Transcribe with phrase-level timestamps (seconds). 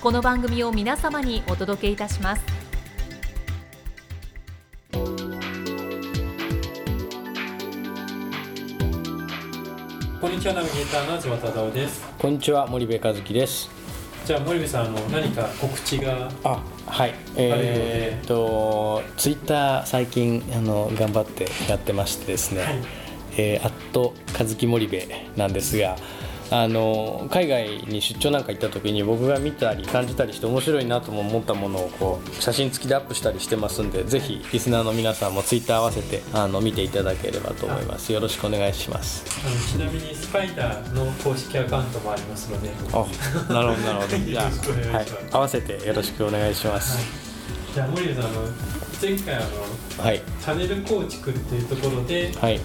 [0.00, 2.42] この番組を皆様にお届けいたします。
[10.18, 12.02] こんにちはナビゲーターの東忠夫です。
[12.18, 13.68] こんにちは森部和樹です。
[14.24, 17.14] じゃあ森部さんあの何か告知があはい。
[17.36, 22.82] えー、っとツイッター最近あの頑張ってやってましてですね、はい、
[23.36, 24.98] えー、アット和樹森部
[25.36, 25.96] なんですが
[26.50, 38.12] あの海外に出張なんか行った時に僕が見たり感じたりして面白いなとも思ったものをこう写真付きでアップしたりしてますんでぜひリスナーの皆さんもツイッター合わせてあの見ていただければと思います。
[38.12, 39.24] よろしくお願いします。
[39.72, 42.70] ちなみにスパイダーの公式アカウントもありますので。
[42.92, 44.18] あなるほどなるほど。
[44.18, 48.42] じゃあ、はい、合わせてよろしくお願いします、はい、じゃあ森部さんあの
[49.00, 52.60] 前回あの、はい、チャンネル構築っていうところで、はい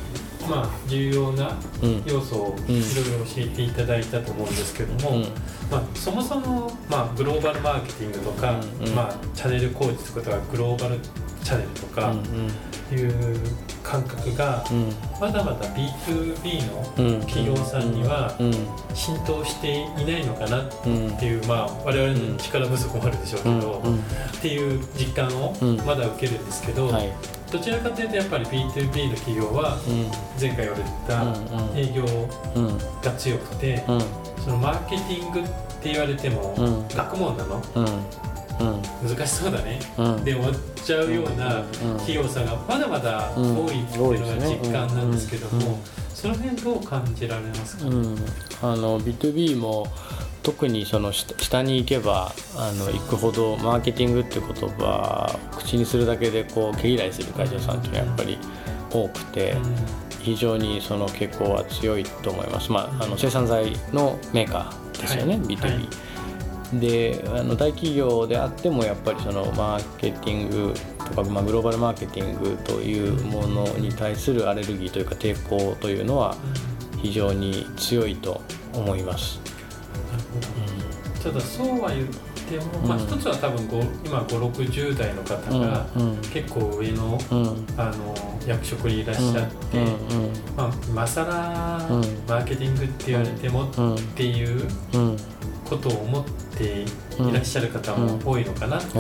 [0.48, 1.58] まあ、重要な
[2.06, 5.24] 要素をいろいろ教えていただいたと思うんですけども、うん、
[5.72, 11.00] まあ、そもそも、まあ、グローバルマーケティングとか、うん、まあ、チャンネル構築とかグローバル
[11.44, 12.14] チャンネルとか
[12.92, 13.40] いう
[13.84, 14.64] 感覚が、
[15.22, 18.36] まだまだ B2B の企業さんには
[18.94, 20.70] 浸透していないのかなっ
[21.20, 23.84] ていう、まあ、我々の力不足もあるでしょうけど、
[24.38, 25.54] っていう実感を
[25.86, 26.88] まだ受けるんですけど。
[26.88, 27.12] はい
[27.56, 29.78] どちらかというとやっぱり B2B の企業は
[30.40, 32.04] 前回言われた営業
[33.02, 33.82] が強くて
[34.44, 35.44] そのマーケティングっ
[35.82, 36.54] て言われても
[36.94, 37.62] 学問なの？
[39.08, 39.80] 難しそうだね。
[40.26, 41.64] で終わっちゃうような
[42.00, 45.80] 企業さんがまだまだ多いっていうのが実感なんですけども
[46.14, 47.86] その辺どう感じられますか、
[48.64, 49.88] あの B2B も
[50.46, 58.38] 特にその下に行けばあの行くほどマーケティングって言葉口にするだけでこう毛嫌いする会社さんっていうのはやっぱり
[58.92, 59.56] 多くて
[60.20, 76.36] 非常にその傾向は強いと思います、まあ、あの生産材のメーカーですよね、はい、B2B、はい、であの大企業であってもやっぱりそのマーケティングとか、まあ、グローバルマーケティングというものに対するアレルギーというか抵抗というのは
[77.02, 78.42] 非常に強いと
[78.76, 79.55] 思います。
[81.24, 83.68] ただそうは言っても、まあ、一つは多分
[84.06, 85.88] 今560代の方が
[86.32, 87.18] 結構上の,、
[87.78, 88.16] あの
[88.48, 89.84] 役職にいらっしゃって、
[90.56, 93.74] まあ、今更マーケティングって言われてもっ
[94.16, 94.68] ていう
[95.68, 99.00] ことを思っていらっしゃる方も多いのかなと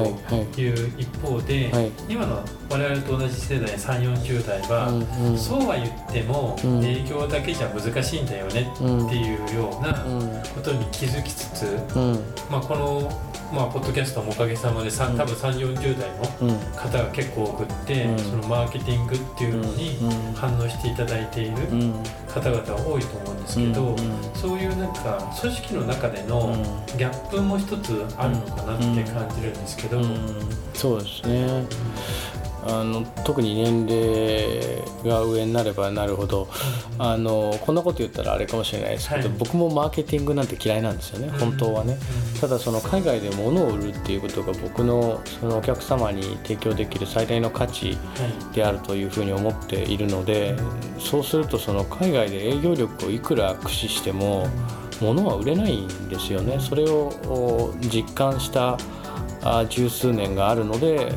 [0.59, 4.89] いう一方で、今の我々と同じ世代3 4 0代は、
[5.37, 9.93] そうは言っても営業だけじゃ難しいんだよねっていうような
[10.53, 11.65] ことに気づきつつ、
[12.49, 13.11] まあ、この
[13.55, 19.97] まあ、ポッドキャストもおかげさまで、うん、多分3 4 0代の方が結構多くって、うん、そのマーケティングっていうのに
[20.35, 21.55] 反応していただいている
[22.27, 23.95] 方々は多いと思うんですけど、
[24.33, 26.53] そういうなんか組織の中での
[26.97, 30.01] ギャップも一つあるのかなって感じるんですけど、
[30.73, 31.63] そうですね、
[32.67, 36.47] あの特に年齢が上になればなるほど、
[36.97, 39.09] あのこんなこと言ったらあれかもしれないです。
[39.09, 41.97] けど、はい、僕もマーケティングなんて嫌いなんですよね、本当はね、
[42.41, 47.97] ただその海外で物を売るっていうことが僕のそのお客様に提供できる最大の価値
[48.53, 50.55] であるというふうに思っているので、
[50.99, 54.47] そうするとその海外で営業力をいくら駆使しても
[55.01, 56.57] 物は売れないんですよね。
[56.59, 58.77] それを実感した
[59.69, 61.13] 十数年があるので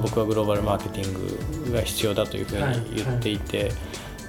[0.00, 3.72] 僕はグローバルマーケティングが必要だというふうに言っていて、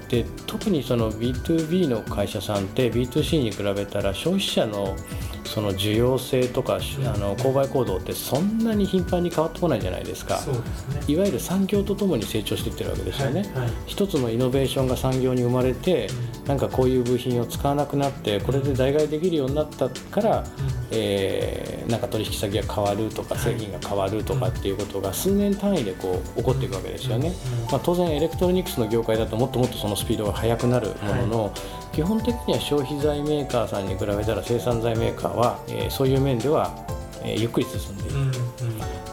[0.09, 4.95] で特にその B2B の会社さんって B2C に比べたら消費者の
[5.53, 10.41] その需要性とか、うん、あの購買行動ってそんなに頻繁に変わってこないじゃないですか、ね、
[11.07, 16.07] いわゆる産業とともに成長していってるわけですよね、はいはい、一つのイノベーションが産業に生まれて、
[16.41, 20.45] うん、なんかこういう部品を使わなくなってこれで代替できるようになったから、うん、
[20.89, 27.31] えー、なんか取引先が変わるとか製品が変わるとかっていうことが数年単位でこう起こっていくわけですよね、
[27.71, 31.51] まあ、当然エレクトロニクスの業界だともっともっとそのスピードが速くなるものの、はい、
[31.93, 36.73] 基本的には消費財メーカーさんに比べたら生産財メーカーは、えー、そういう面では、
[37.23, 38.15] えー、ゆっくり進んでいる、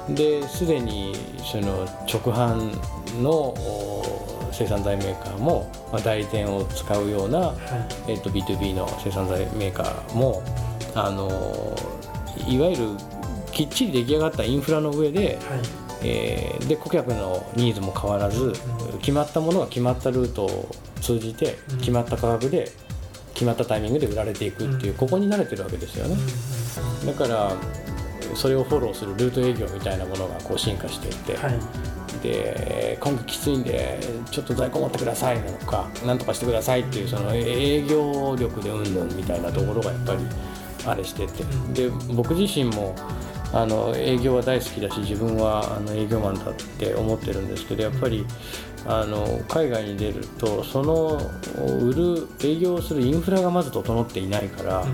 [0.08, 3.54] うん、ですでにその直販の
[4.50, 7.54] 生産財メーカーも、まあ、代理店を使うような、は
[8.08, 10.42] い、えーと、B2B の生産材メーカーも
[10.94, 11.28] あの
[12.48, 12.96] いわゆる
[13.52, 18.52] きっちり出来上がったインフラの上で、はいえー、で顧客のニーズも変わらず、
[19.00, 20.68] 決まったものが決まったルートを
[21.00, 22.70] 通じて決まった価格で
[23.34, 26.16] 決まったタイミングで売られていくっていう、ここに慣れてるわけですよね。
[27.06, 27.52] だから
[28.34, 31.58] それをフォローするルート営業みたいなものがこう進化していって、はい、
[32.22, 33.98] で今期きついんで
[34.30, 40.18] ちょっと在庫持ってくださいなのかなんとかしてくださいっていうその営業力でうんぬんみたいなところがやっぱり
[40.86, 41.44] あれしてて。
[41.72, 42.94] で僕自身も
[43.52, 48.24] あの営業は大好きだし自分はあの営業マンだって思ってるんですけどやっぱり
[48.86, 51.20] あの海外に出るとその
[51.80, 54.84] 売る営業するインフラがまず整っていないから、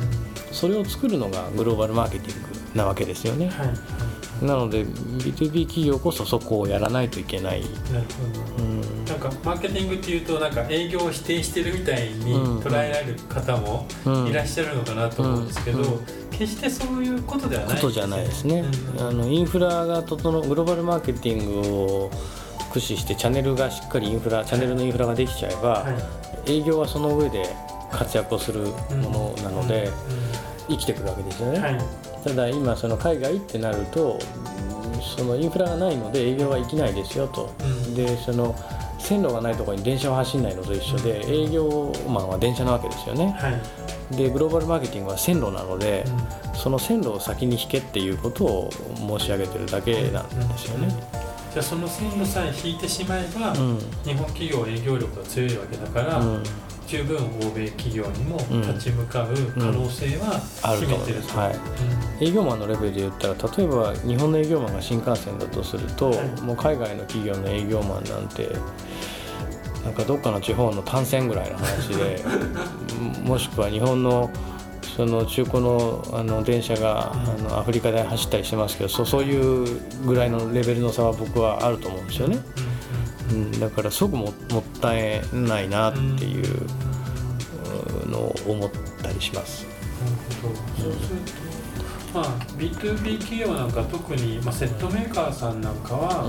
[0.50, 3.49] それを作るのがグローバルマーケティングなわけですよね。
[3.49, 4.06] はい
[4.42, 7.62] なので B2B 企業こそそこをやらないといけない。
[7.62, 13.86] なるほど、うん、なんかマーケティングっていうとなんか営業を否定してるみたいに捉えられる方も
[14.28, 16.00] いらっしゃるのかなと思うんですけど、
[16.30, 18.64] 決してそういうことではないね、ことじゃないですね、
[18.98, 21.68] うん、あのインフラが整うグローバルマーケティング
[22.04, 22.10] を
[22.68, 25.90] 駆使してチャンネルがしっかりインフラチャンネルのインフラができちゃえば、は
[26.46, 27.48] い、営業はその上で
[27.90, 29.90] 活躍をするものなので、
[30.68, 31.78] 生きてくるわけですよね、はい。
[32.24, 34.18] ただ今その海外ってなると
[35.16, 38.54] そのインフラがないので営業はできないですよと、うん、でその
[38.98, 43.50] 線路がないところに電車は走らないのと一緒で、うん、営業マンは電車なわけですよね、は
[44.12, 46.04] い、でグローバルマーケティングは線路なので、
[46.48, 50.88] うん、その線路を先に引けっていうことを申し上げてるだけなんですよね、
[51.52, 53.54] じゃあその線路さえ引いてしまえば、
[54.04, 56.20] 日本企業営業力が強いわけだから、
[56.86, 60.40] 十分欧米企業にも立ち向かう可能性は
[60.78, 61.50] 秘めてると、は
[62.20, 68.48] い、営業マンのレベルで言ったら例えば日本の営業マンが新幹線だとすると、はい、もう海外の企業の営業マンなんて
[69.84, 72.24] なんかどっかの地方の単線ぐらいの話で
[73.22, 74.30] もしくは日本の
[74.96, 82.36] その中古のあの電車が、あのアフリカで走ったりしてますけどそそういうぐらいのレベルの差は僕はあると思うんですよね。
[82.36, 82.65] うん、
[83.61, 86.67] だからすごくももったいないなっていう
[88.08, 88.70] のを思っ
[89.02, 89.64] たりします。
[89.64, 91.46] なるほど、そうすると
[92.17, 92.25] まあ、
[92.56, 96.25] B2B 企業なんか特に、まあ、セットメーカーさんなんかは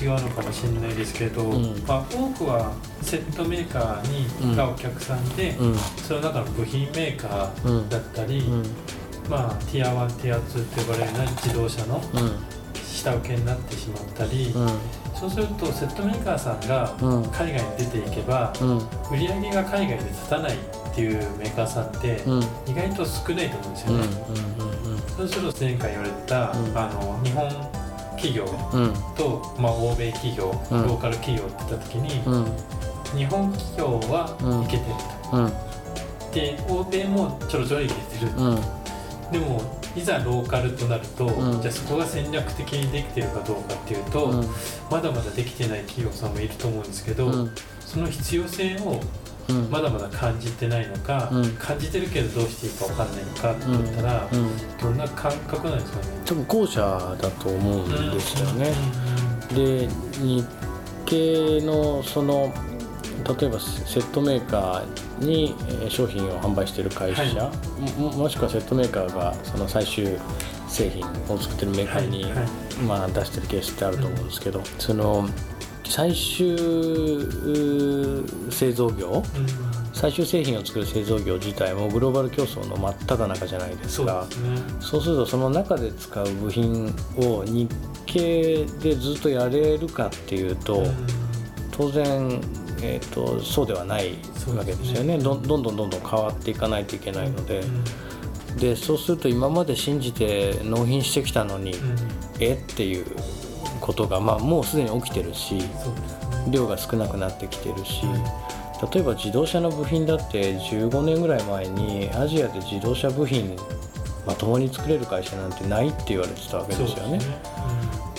[0.00, 2.72] 違うのかもしれないですけど、うん、まあ、多くは
[3.02, 8.62] セットメーカーにがお客さんで、うん、その中の部品メーカーだったり、うん、
[9.28, 11.10] まあ、ティア1ティア2と呼ばれる
[11.42, 12.00] 自動車の
[12.84, 14.54] 下請けになってしまったり、
[15.18, 16.92] そうするとセットメーカーさんが
[17.32, 18.52] 海外に出ていけば、
[19.10, 20.58] 売り上げが海外で立たないっ
[20.94, 22.20] ていうメーカーさんって
[22.66, 24.04] 意外と少ないと思うんですよね。
[25.16, 26.54] そうすると前回言われた、あ
[26.92, 27.48] の日本
[28.16, 28.44] 企業
[29.16, 32.20] と、まあ、欧米企業、ローカル企業って言った時に、
[33.16, 34.36] 日本企業は
[34.66, 34.94] いけてる
[35.30, 38.30] と、で欧米もちょろちょろいけてる、
[39.32, 39.60] でも
[39.96, 44.48] いざローカルとなると、うん、じゃあそこが戦略的にできてるかどうかっていうと、うん、
[44.90, 49.00] まだまだできてない企業さんもいると思うんですけど、うん、その必要性を
[49.70, 54.28] まだまだ感じてないのか、感じてるけどどうしていいか分かんないのかって言ったら、
[54.80, 56.06] どんな感覚なんですかね。
[56.24, 58.74] 多分後者だと思うんですよね。
[59.54, 60.44] で日
[61.04, 62.52] 系のその
[63.38, 65.54] 例えばセットメーカーに
[65.88, 67.50] 商品を販売している会社、は
[67.98, 70.18] い、ももしくはセットメーカーがその最終
[70.68, 72.46] 製品を作ってるメーカーに、はいはい、
[72.86, 75.28] まあ、出してるケースってあると思うんですけど、うん、その
[75.84, 76.56] 最終
[78.50, 79.46] 製造業、うん、
[79.92, 84.26] 最終製品を作る製造業自体もグローバル競争の真っ只中じゃないですか。
[84.80, 87.70] そう、ね,、するとその中で使う部品を日
[88.04, 90.94] 系でずっとやれるかっていうと、うん、
[91.70, 92.40] 当然
[92.82, 94.12] えーと、そうではない
[94.56, 101.96] わけですよね、ね、どんどんどんどん変わっていかないといけないので、うん、でそうすると今まで信じて納品してきたのに、うん、
[102.40, 102.54] え？
[102.54, 103.06] っていう
[103.80, 105.58] ことが、まあ、もうすでに起きてるし、
[106.50, 108.02] 量が少なくなってきてるし。
[108.92, 113.56] 例えば自動車の部品だって15年ぐらい前にアジアで自動車部品
[114.26, 117.18] まともに作れる会社なんてないって言われてたわけですよね。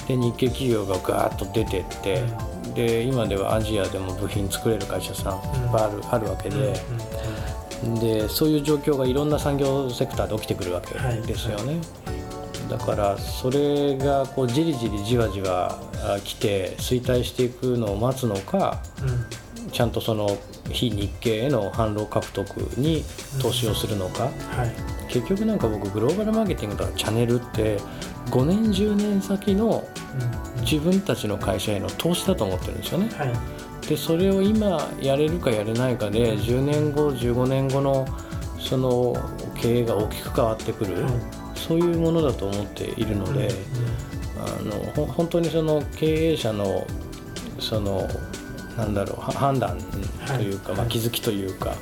[0.07, 6.73] で、日系企業がガーッと出てって、うん、で今ではアジアでも部品作れる会社さんいっぱいある,、あるわけで。
[8.01, 10.95] でそういう状況がいろんな産業セクターで起きてくるわけ
[11.27, 11.73] ですよね。
[11.73, 12.17] はい
[12.69, 15.79] だからそれがこうじりじりじわじわ
[16.23, 20.37] 来て衰退していくのを待つのか、うん、ちゃんとその
[20.69, 23.03] 非日系への販路獲得に
[23.41, 24.75] 投資をするのか、うんはい、
[25.07, 27.79] 結局なんか僕グローバルマーケティングとかチャンネルって
[28.31, 29.87] 5年10年先の
[30.61, 33.09] 自分たちの会社への投資だと思ってるんですよね。
[33.15, 38.07] はい、でそれを今やれるかやれないかで10年後15年後の
[38.59, 39.15] その
[39.61, 40.95] 経営が大きく変わってくる。
[41.67, 43.49] そういうものだと思っているので、
[44.39, 46.87] あの本当にその経営者の
[47.59, 48.07] その
[48.77, 49.77] なんだろう判断
[50.27, 51.75] というか、はい、まあ、気づきというか、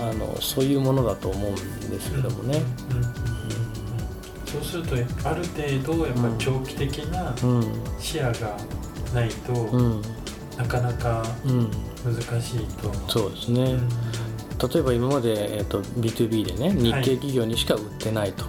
[0.00, 1.54] あのそういうものだと思うん
[1.90, 2.62] ですけどもね。
[4.46, 4.96] そうすると
[5.28, 7.32] ある程度やっぱ長期的な
[8.00, 8.56] 視野が
[9.14, 9.52] ないと、
[10.58, 11.24] なかなか
[12.04, 13.78] 難しいと、そうですね、
[14.74, 18.44] 例えば今まで、えーと、B2B でね日系企業にしか売ってないと、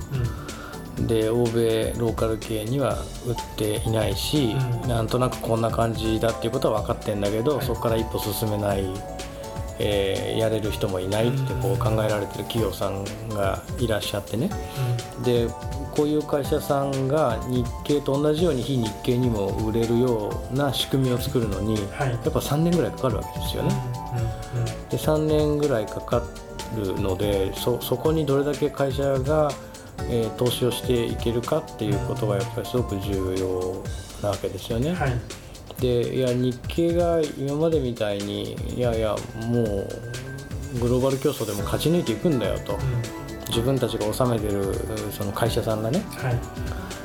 [1.08, 8.86] で欧米ローカル系には売っていないし、うん、なんとなくこんな感じだっていうことは分かってんだけど、はい、そこから一歩進めない、
[9.82, 14.50] えー、やれる人もいないってこう考えられてる企業さんがいらっしゃってね、
[15.18, 15.48] うん、で
[15.92, 23.72] こういう会社さんが日系と同じように非日系にも売れるような仕組みを作るのに、はい、やっぱ3年ぐらいかかるわけですよね。
[24.90, 26.24] で3年ぐらいかか
[26.76, 29.50] るのでそこにどれだけ会社が
[30.10, 33.84] えー、投資をしていけるかっていうことがやっぱりすごく重要
[34.22, 34.94] なわけですよね。
[34.94, 35.14] はい、
[35.82, 39.16] でいや日経が今までみたいにいやいや
[39.48, 44.74] もうグローバル競争でも勝ち抜いていくんだよと、うん、自分たちが治めてる
[45.12, 46.40] その会社さんがね、はい、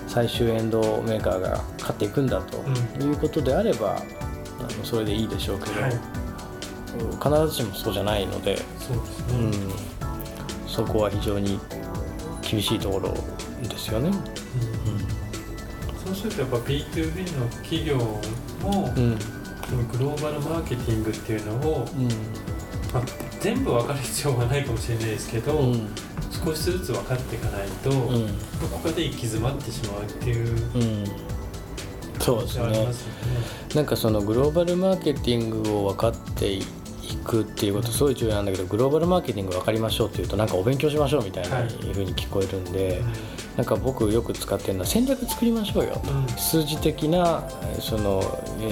[0.06, 2.58] 最終エンドメーカーが勝っていくんだと、
[3.02, 5.92] いうことであればあのそれでいいでしょうけど、はい、
[7.48, 11.58] 必ずしもそうじゃないのでそうですね、うん、そこは非常に
[12.42, 13.14] 厳しいところ
[13.66, 14.10] ですよね。
[16.30, 19.18] するとやっぱ B2B の企業も、うん、
[19.88, 22.04] グローバルマーケティングっていうのを、うん、
[22.92, 23.02] まあ、
[23.40, 25.72] 全部分かる必要はないかもしれないですけど、
[26.44, 30.56] 少しずつ分かっていかないと、ここで行き詰まってしまうっていう。
[32.20, 32.88] そうですね。
[33.74, 36.62] なんかそのグローバルマーケティングを分かってい
[37.24, 43.02] くっていうことすごい重要なんだけどグローバルマーケティング分かりましょうっていうとなんかお勉強しましょうみたいなふうに聞こえるんで、はい、
[43.56, 47.42] なんか僕よく使ってるのは戦略作りましょうよ、うん、数字的な
[47.80, 48.22] その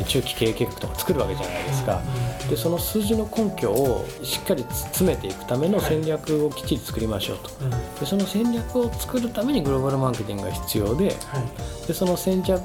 [0.06, 2.02] 中期経営計画とか作るわけじゃないですか、
[2.42, 12.60] うん、でその数字の根拠をしっかり詰めていくための戦略をきっちり作りましょうと、はい、でその戦略を作るためにグローバルマーケティングが必要ではい、でその戦略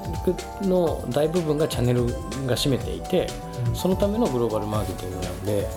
[0.62, 3.28] の大部分がチャンネルが占めていて、
[3.74, 5.68] そのためのグローバルマーケティングなんで